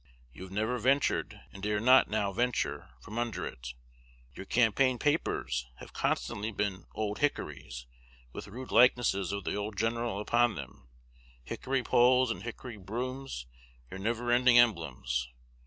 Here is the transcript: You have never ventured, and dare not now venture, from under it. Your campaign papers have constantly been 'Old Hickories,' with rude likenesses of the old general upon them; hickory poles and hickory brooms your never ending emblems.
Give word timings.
You 0.33 0.41
have 0.41 0.51
never 0.51 0.79
ventured, 0.79 1.39
and 1.51 1.61
dare 1.61 1.79
not 1.79 2.07
now 2.09 2.31
venture, 2.33 2.89
from 3.01 3.19
under 3.19 3.45
it. 3.45 3.75
Your 4.33 4.47
campaign 4.47 4.97
papers 4.97 5.67
have 5.75 5.93
constantly 5.93 6.51
been 6.51 6.87
'Old 6.95 7.19
Hickories,' 7.19 7.85
with 8.33 8.47
rude 8.47 8.71
likenesses 8.71 9.31
of 9.31 9.43
the 9.43 9.53
old 9.53 9.77
general 9.77 10.19
upon 10.19 10.55
them; 10.55 10.89
hickory 11.43 11.83
poles 11.83 12.31
and 12.31 12.41
hickory 12.41 12.77
brooms 12.77 13.45
your 13.91 13.99
never 13.99 14.31
ending 14.31 14.57
emblems. 14.57 15.29